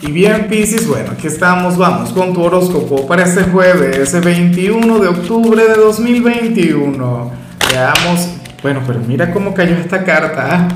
[0.00, 5.08] Y bien, Piscis, bueno, aquí estamos, vamos con tu horóscopo para este jueves, 21 de
[5.08, 7.32] octubre de 2021.
[7.72, 8.28] Veamos,
[8.62, 10.46] bueno, pero mira cómo cayó esta carta.
[10.50, 10.68] ¿ah?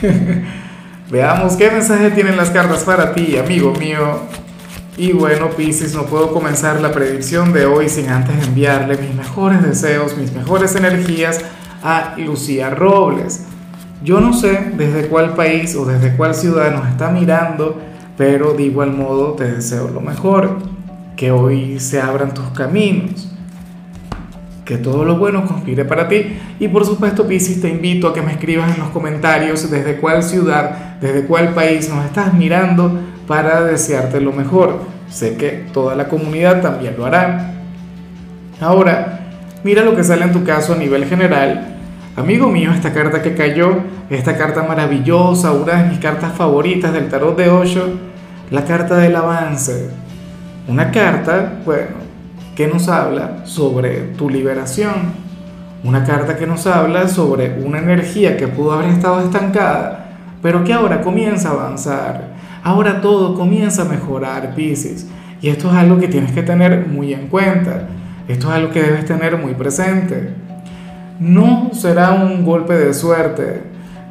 [1.10, 4.20] Veamos qué mensaje tienen las cartas para ti, amigo mío.
[4.96, 9.62] Y bueno, Piscis, no puedo comenzar la predicción de hoy sin antes enviarle mis mejores
[9.62, 11.42] deseos, mis mejores energías
[11.82, 13.44] a Lucía Robles.
[14.02, 17.82] Yo no sé desde cuál país o desde cuál ciudad nos está mirando
[18.16, 20.58] pero de igual modo te deseo lo mejor,
[21.16, 23.28] que hoy se abran tus caminos,
[24.64, 28.22] que todo lo bueno conspire para ti y por supuesto Piscis te invito a que
[28.22, 32.90] me escribas en los comentarios desde cuál ciudad, desde cuál país nos estás mirando
[33.26, 34.80] para desearte lo mejor.
[35.08, 37.52] Sé que toda la comunidad también lo hará.
[38.60, 39.20] Ahora,
[39.62, 41.75] mira lo que sale en tu caso a nivel general
[42.16, 43.76] Amigo mío, esta carta que cayó,
[44.08, 47.90] esta carta maravillosa, una de mis cartas favoritas del tarot de Osho,
[48.50, 49.90] la carta del avance.
[50.66, 51.96] Una carta, bueno,
[52.54, 54.94] que nos habla sobre tu liberación.
[55.84, 60.06] Una carta que nos habla sobre una energía que pudo haber estado estancada,
[60.40, 62.30] pero que ahora comienza a avanzar.
[62.62, 65.06] Ahora todo comienza a mejorar, Pisces.
[65.42, 67.88] Y esto es algo que tienes que tener muy en cuenta.
[68.26, 70.45] Esto es algo que debes tener muy presente
[71.18, 73.62] no será un golpe de suerte,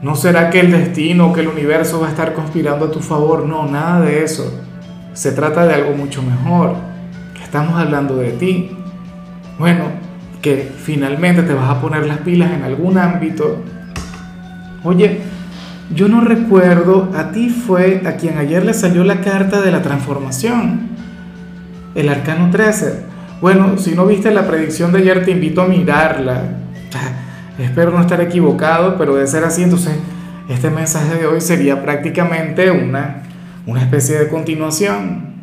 [0.01, 3.45] no será que el destino, que el universo va a estar conspirando a tu favor,
[3.45, 4.61] no, nada de eso.
[5.13, 6.75] Se trata de algo mucho mejor,
[7.41, 8.71] estamos hablando de ti.
[9.57, 9.85] Bueno,
[10.41, 13.63] que finalmente te vas a poner las pilas en algún ámbito.
[14.83, 15.21] Oye,
[15.93, 19.81] yo no recuerdo, a ti fue a quien ayer le salió la carta de la
[19.81, 20.89] transformación,
[21.93, 23.05] el arcano 13.
[23.41, 26.64] Bueno, si no viste la predicción de ayer, te invito a mirarla
[27.57, 29.93] Espero no estar equivocado, pero de ser así, entonces
[30.49, 33.23] este mensaje de hoy sería prácticamente una,
[33.65, 35.33] una especie de continuación.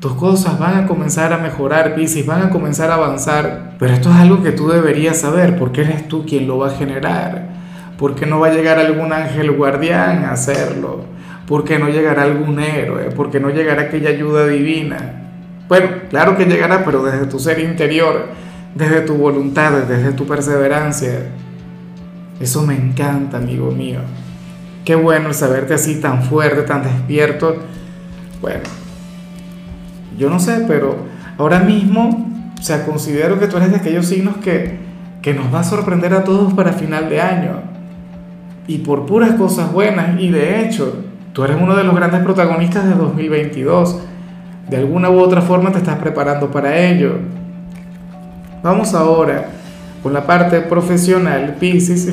[0.00, 4.10] Tus cosas van a comenzar a mejorar, Pisces, van a comenzar a avanzar, pero esto
[4.10, 7.48] es algo que tú deberías saber, porque eres tú quien lo va a generar,
[7.98, 11.04] porque no va a llegar algún ángel guardián a hacerlo,
[11.46, 14.96] porque no llegará algún héroe, porque no llegará aquella ayuda divina.
[15.68, 18.28] Bueno, claro que llegará, pero desde tu ser interior
[18.74, 21.30] desde tu voluntad, desde tu perseverancia.
[22.40, 24.00] Eso me encanta, amigo mío.
[24.84, 27.56] Qué bueno saberte así tan fuerte, tan despierto.
[28.40, 28.62] Bueno,
[30.16, 30.96] yo no sé, pero
[31.36, 34.78] ahora mismo, o sea, considero que tú eres de aquellos signos que,
[35.20, 37.62] que nos va a sorprender a todos para final de año.
[38.66, 40.18] Y por puras cosas buenas.
[40.20, 43.98] Y de hecho, tú eres uno de los grandes protagonistas de 2022.
[44.70, 47.18] De alguna u otra forma te estás preparando para ello.
[48.62, 49.46] Vamos ahora
[50.02, 52.12] con la parte profesional, Pisces.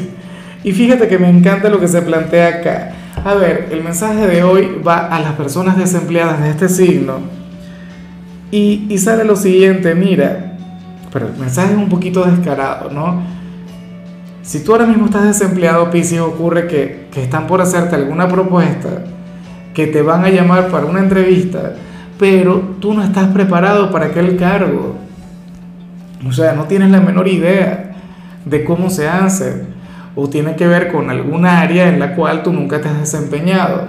[0.63, 2.91] Y fíjate que me encanta lo que se plantea acá.
[3.25, 7.15] A ver, el mensaje de hoy va a las personas desempleadas de este signo.
[8.49, 10.57] Y, sale lo siguiente, mira,
[11.11, 13.21] pero el mensaje es un poquito descarado, ¿no?
[14.41, 19.03] Si tú ahora mismo estás desempleado, Pisces, ocurre que, que están por hacerte alguna propuesta,
[19.73, 21.73] que te van a llamar para una entrevista,
[22.17, 25.06] pero tú no estás preparado para aquel cargo
[26.25, 27.95] o sea, no tienes la menor idea
[28.45, 29.65] de cómo se hace
[30.15, 33.87] o tiene que ver con alguna área en la cual tú nunca te has desempeñado.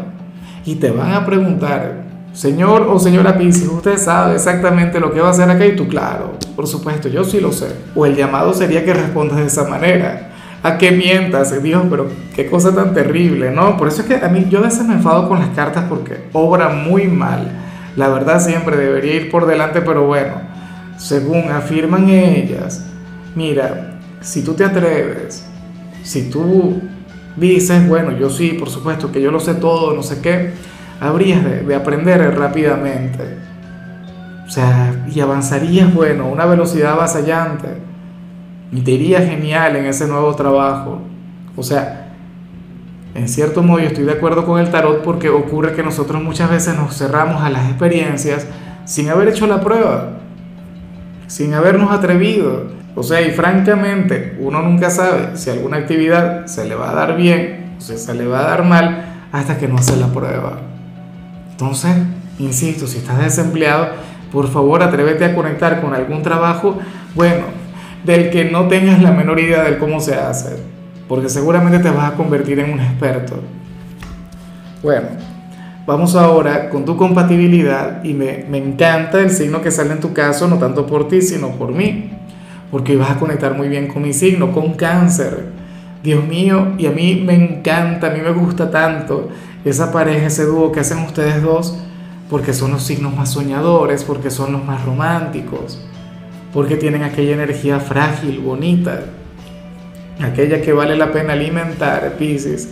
[0.67, 5.29] Y te van a preguntar, señor o señora Pisces, usted sabe exactamente lo que va
[5.29, 7.69] a hacer acá y tú, claro, por supuesto, yo sí lo sé.
[7.95, 10.33] O el llamado sería que respondas de esa manera.
[10.63, 13.77] A que mientas, Dios, pero qué cosa tan terrible, ¿no?
[13.77, 16.25] Por eso es que a mí yo a veces me enfado con las cartas porque
[16.33, 17.49] obra muy mal.
[17.97, 20.35] La verdad siempre debería ir por delante, pero bueno,
[20.99, 22.85] según afirman ellas,
[23.35, 25.47] mira, si tú te atreves,
[26.03, 26.83] si tú
[27.37, 30.51] dices, bueno, yo sí, por supuesto que yo lo sé todo, no sé qué,
[31.01, 33.39] habrías de, aprender rápidamente.
[34.47, 37.69] O sea, y avanzarías, bueno, a una velocidad avasallante.
[38.73, 41.01] Y te genial en ese nuevo trabajo.
[41.57, 42.13] O sea,
[43.15, 46.51] en cierto modo yo estoy de acuerdo con el tarot porque ocurre que nosotros muchas
[46.51, 48.47] veces nos cerramos a las experiencias
[48.85, 50.19] sin haber hecho la prueba
[51.29, 52.65] sin habernos atrevido.
[52.97, 57.17] O sea, y francamente, uno nunca sabe si alguna actividad se le va a dar
[57.17, 60.59] bien o si se le va a dar mal hasta que no hace la prueba.
[61.53, 61.95] Entonces,
[62.41, 63.91] insisto, si estás desempleado,
[64.33, 66.79] por favor atrévete a conectar con algún trabajo,
[67.15, 67.45] bueno,
[68.05, 70.57] del que no tengas la menor idea de cómo se hace,
[71.09, 73.41] porque seguramente te vas a convertir en un experto.
[74.83, 75.09] Bueno,
[75.89, 80.47] Vamos ahora con tu compatibilidad y me, encanta el signo que sale en tu caso,
[80.47, 82.11] no tanto por ti, sino por mí,
[82.71, 85.47] porque vas a conectar muy bien con mi signo, con cáncer.
[86.03, 89.31] Dios mío, y a mí me encanta, a mí me gusta tanto
[89.65, 91.79] esa pareja, ese dúo que hacen ustedes dos,
[92.29, 95.83] porque son los signos más soñadores, porque son los más románticos,
[96.53, 99.05] porque tienen aquella energía frágil, bonita,
[100.21, 102.69] aquella que vale la pena alimentar, Pisces.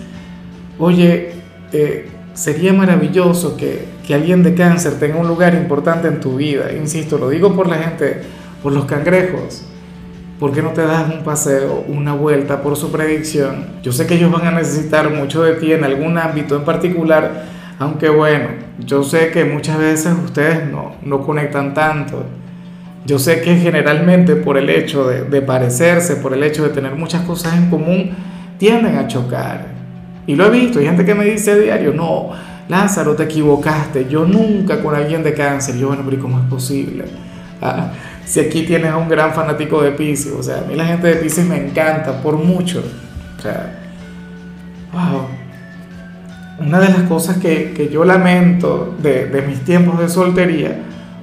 [0.79, 1.33] Oye,
[1.73, 6.71] eh, sería maravilloso que, que alguien de cáncer tenga un lugar importante en tu vida,
[6.73, 8.21] insisto, lo digo por la gente,
[8.62, 9.65] por los cangrejos.
[10.38, 13.69] ¿Por qué no te das un paseo, una vuelta por su predicción?
[13.83, 17.47] Yo sé que ellos van a necesitar mucho de ti en algún ámbito en particular,
[17.79, 18.49] aunque bueno,
[18.85, 22.27] yo sé que muchas veces ustedes no, no conectan tanto.
[23.06, 26.97] Yo sé que generalmente por el hecho de, de parecerse, por el hecho de tener
[26.97, 28.11] muchas cosas en común,
[28.59, 29.75] tienden a chocar.
[30.26, 32.31] Y lo he visto, hay gente que me dice diario, no,
[32.69, 37.05] Lázaro, te equivocaste, yo nunca con alguien de cáncer, yo bueno, pero ¿cómo es posible?
[37.62, 37.93] Ah,
[38.25, 41.06] si aquí tienes a un gran fanático de Pisces, o sea, a mí la gente
[41.06, 42.82] de Pisces me encanta por mucho.
[43.38, 43.73] O sea,
[44.93, 45.28] wow.
[46.58, 50.76] Una de las cosas que, que yo lamento de, de, mis tiempos de soltería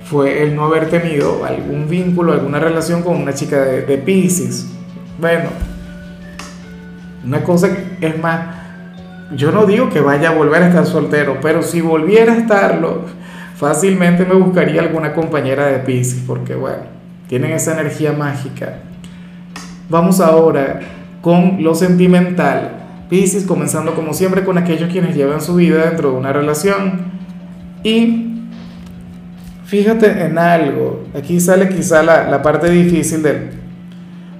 [0.05, 4.67] fue el no haber tenido algún vínculo, alguna relación con una chica de, de Pisces.
[5.19, 5.49] Bueno,
[7.25, 8.62] una cosa que es más,
[9.35, 13.05] yo no digo que vaya a volver a estar soltero, pero si volviera a estarlo,
[13.55, 16.83] fácilmente me buscaría alguna compañera de Pisces, porque bueno,
[17.27, 18.79] tienen esa energía mágica.
[19.89, 20.79] Vamos ahora
[21.21, 22.71] con lo sentimental.
[23.09, 27.13] Pisces comenzando como siempre con aquellos quienes llevan su vida dentro de una relación.
[27.83, 28.47] Y
[29.65, 33.51] fíjate en algo, aquí sale quizá la, la parte difícil de,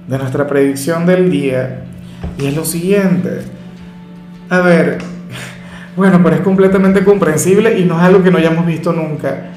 [0.08, 1.84] de nuestra predicción del día,
[2.38, 3.42] y es lo siguiente.
[4.54, 4.98] A ver,
[5.96, 9.50] bueno, pero es completamente comprensible y no es algo que no hayamos visto nunca.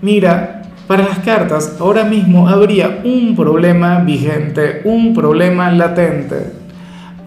[0.00, 6.54] Mira, para las cartas ahora mismo habría un problema vigente, un problema latente,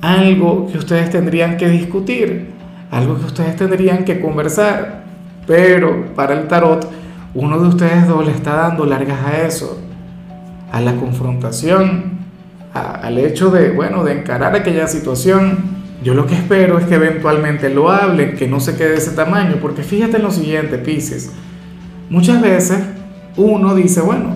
[0.02, 2.54] algo que ustedes tendrían que discutir,
[2.90, 5.04] algo que ustedes tendrían que conversar.
[5.46, 6.90] Pero para el tarot,
[7.36, 9.80] uno de ustedes dos le está dando largas a eso,
[10.72, 12.18] a la confrontación,
[12.74, 15.71] al hecho de, bueno, de encarar aquella situación
[16.03, 19.12] yo lo que espero es que eventualmente lo hablen, que no se quede de ese
[19.12, 21.31] tamaño, porque fíjate en lo siguiente, Pisces.
[22.09, 22.80] Muchas veces
[23.38, 24.33] uno dice, bueno,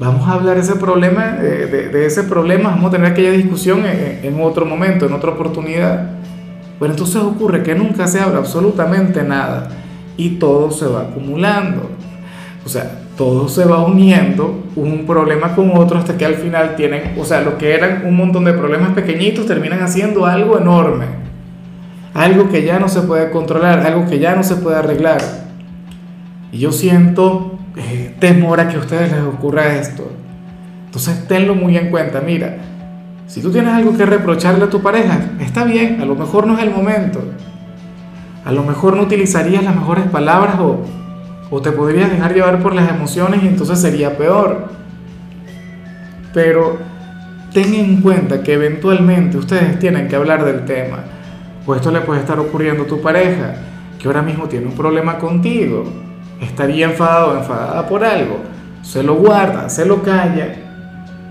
[0.00, 4.20] vamos a hablar ese problema, de, de, ese problema, vamos a tener aquella discusión en,
[4.24, 6.10] en, otro momento, en otra oportunidad.
[6.80, 9.68] Pero entonces ocurre que nunca se habla absolutamente nada
[10.16, 11.90] y todo se va acumulando.
[12.66, 17.14] O sea, todo se va uniendo, un problema con otro, hasta que al final tienen,
[17.16, 21.06] o sea, lo que eran un montón de problemas pequeñitos terminan haciendo algo enorme,
[22.14, 25.20] algo que ya no se puede controlar, algo que ya no se puede arreglar.
[26.50, 30.10] Y yo siento eh, temor a que a ustedes les ocurra esto.
[30.86, 32.56] Entonces tenlo muy en cuenta, mira,
[33.28, 36.58] si tú tienes algo que reprocharle a tu pareja, está bien, a lo mejor no
[36.58, 37.22] es el momento.
[38.44, 40.80] A lo mejor no utilizarías las mejores palabras o
[41.54, 44.68] o te podrías dejar llevar por las emociones y entonces sería peor.
[46.32, 46.78] Pero
[47.52, 51.00] ten en cuenta que eventualmente ustedes tienen que hablar del tema.
[51.66, 53.54] O esto le puede estar ocurriendo a tu pareja,
[53.98, 55.84] que ahora mismo tiene un problema contigo.
[56.40, 58.40] Estaría enfadado o enfadada por algo.
[58.80, 60.54] Se lo guarda, se lo calla.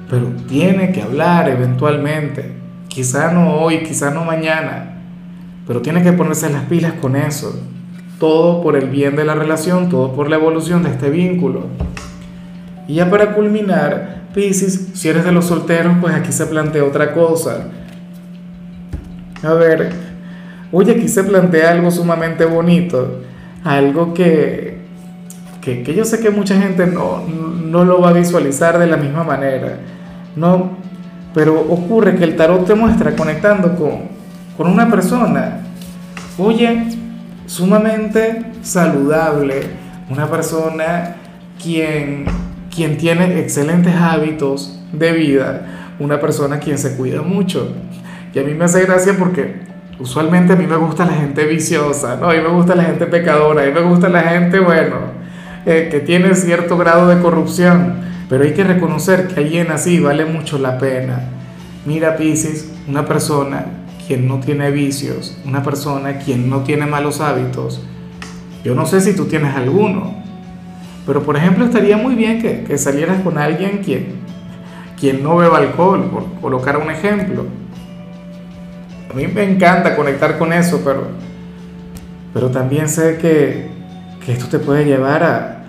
[0.07, 2.53] Pero tiene que hablar eventualmente.
[2.89, 4.99] Quizá no hoy, quizá no mañana.
[5.65, 7.59] Pero tiene que ponerse las pilas con eso
[8.21, 11.65] todo por el bien de la relación, todo por la evolución de este vínculo.
[12.87, 17.15] Y ya para culminar, Pisces, si eres de los solteros, pues aquí se plantea otra
[17.15, 17.69] cosa.
[19.41, 19.91] A ver,
[20.71, 23.21] oye, aquí se plantea algo sumamente bonito,
[23.63, 24.77] algo que,
[25.59, 28.97] que, que yo sé que mucha gente no, no lo va a visualizar de la
[28.97, 29.79] misma manera,
[30.35, 30.77] ¿no?
[31.33, 34.01] Pero ocurre que el tarot te muestra conectando con,
[34.57, 35.61] con una persona.
[36.37, 37.00] Oye,
[37.51, 39.63] sumamente saludable,
[40.09, 41.17] una persona
[41.61, 42.23] quien,
[42.73, 47.75] quien tiene excelentes hábitos de vida, una persona quien se cuida mucho.
[48.33, 49.63] Y a mí me hace gracia porque
[49.99, 52.29] usualmente a mí me gusta la gente viciosa, ¿no?
[52.29, 54.95] A mí me gusta la gente pecadora, a mí me gusta la gente, bueno,
[55.65, 57.95] eh, que tiene cierto grado de corrupción.
[58.29, 61.19] Pero hay que reconocer que alguien así vale mucho la pena.
[61.85, 63.80] Mira, Pisces, una persona
[64.11, 67.81] quien no tiene vicios, una persona quien no tiene malos hábitos.
[68.61, 70.15] Yo no sé si tú tienes alguno,
[71.05, 74.15] pero por ejemplo estaría muy bien que, que salieras con alguien quien,
[74.99, 77.45] quien no beba alcohol, por colocar un ejemplo.
[79.09, 81.07] A mí me encanta conectar con eso, pero,
[82.33, 83.69] pero también sé que,
[84.25, 85.63] que esto te puede llevar a,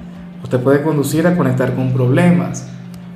[0.45, 2.67] o te puede conducir a conectar con problemas,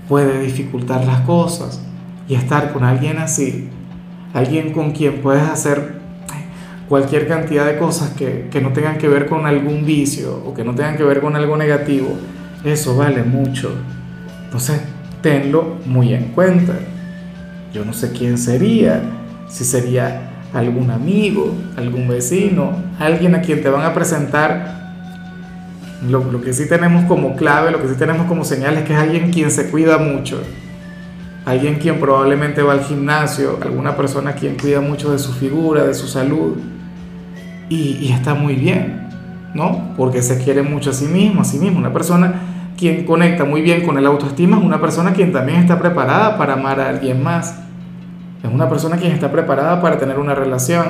[0.08, 1.82] puede dificultar las cosas
[2.28, 3.70] y estar con alguien así
[4.36, 5.94] alguien con quien puedes hacer
[6.90, 10.62] cualquier cantidad de cosas que, que no tengan que ver con algún vicio o que
[10.62, 12.08] no tengan que ver con algo negativo,
[12.62, 13.72] eso vale mucho.
[14.44, 14.78] Entonces,
[15.22, 16.74] tenlo muy en cuenta.
[17.72, 19.00] Yo no sé quién sería,
[19.48, 24.76] si sería algún amigo, algún vecino, alguien a quien te van a presentar.
[26.10, 28.92] Lo, lo, que sí tenemos como clave, lo que sí tenemos como señal es que
[28.92, 30.42] es alguien quien se cuida mucho,
[31.46, 35.94] alguien quien probablemente va al gimnasio, alguna persona quien cuida mucho de su figura, de
[35.94, 36.56] su salud,
[37.68, 39.08] y, está muy bien,
[39.54, 39.94] ¿no?
[39.96, 42.34] Porque se quiere mucho a sí mismo, a sí mismo, una persona
[42.76, 46.54] quien conecta muy bien con el autoestima es una persona quien también está preparada para
[46.54, 47.58] amar a alguien más.
[48.42, 50.84] Es una persona quien está preparada para tener una relación.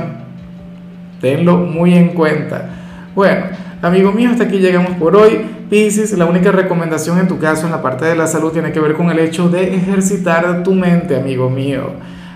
[1.20, 2.68] Tenlo muy en cuenta.
[3.14, 3.46] Bueno,
[3.82, 5.55] amigo mío, hasta aquí llegamos por hoy.
[5.68, 8.78] Piscis, la única recomendación en tu caso en la parte de la salud tiene que
[8.78, 11.90] ver con el hecho de ejercitar tu mente, amigo mío.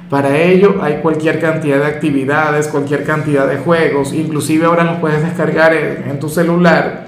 [0.09, 5.23] Para ello hay cualquier cantidad de actividades, cualquier cantidad de juegos, inclusive ahora los puedes
[5.23, 7.07] descargar en, tu celular.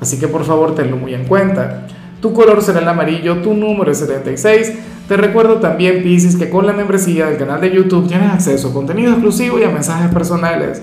[0.00, 1.86] Así que por favor tenlo muy en cuenta.
[2.20, 4.72] Tu color será el amarillo, tu número es 76.
[5.06, 8.72] Te recuerdo también, Pisces, que con la membresía del canal de YouTube tienes acceso a
[8.72, 10.82] contenido exclusivo y a mensajes personales.